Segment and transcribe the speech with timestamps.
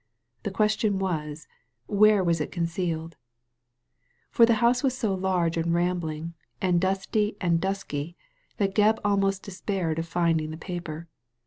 [0.41, 1.47] The question was/
[1.85, 3.17] where was it concealed?
[4.31, 8.17] For the house was so large and rambling, and dusty and dusky,
[8.57, 11.07] that Gebb almost despaired of finding the paper.